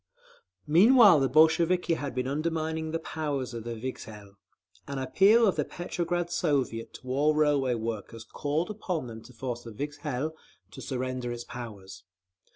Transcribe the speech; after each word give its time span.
Meanwhile 0.65 1.19
the 1.19 1.29
Bolsheviki 1.29 1.93
had 1.93 2.15
been 2.15 2.25
undermining 2.27 2.89
the 2.89 2.97
power 2.97 3.43
of 3.43 3.51
the 3.51 3.75
Vikzhel. 3.75 4.33
An 4.87 4.97
appeal 4.97 5.45
of 5.45 5.57
the 5.57 5.63
Petrograd 5.63 6.31
Soviet 6.31 6.95
to 6.95 7.09
all 7.09 7.35
railway 7.35 7.75
workers 7.75 8.23
called 8.23 8.71
upon 8.71 9.05
them 9.05 9.21
to 9.21 9.31
force 9.31 9.61
the 9.61 9.69
Vikzhel 9.71 10.31
to 10.71 10.81
surrender 10.81 11.31
its 11.31 11.43
powers. 11.43 12.03